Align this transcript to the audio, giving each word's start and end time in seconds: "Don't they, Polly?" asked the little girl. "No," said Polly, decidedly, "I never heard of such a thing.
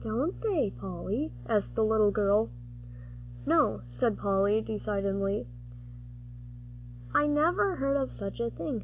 "Don't 0.00 0.40
they, 0.42 0.70
Polly?" 0.70 1.32
asked 1.48 1.76
the 1.76 1.84
little 1.84 2.10
girl. 2.10 2.48
"No," 3.46 3.82
said 3.86 4.18
Polly, 4.18 4.60
decidedly, 4.60 5.46
"I 7.14 7.28
never 7.28 7.76
heard 7.76 7.96
of 7.96 8.10
such 8.10 8.40
a 8.40 8.50
thing. 8.50 8.72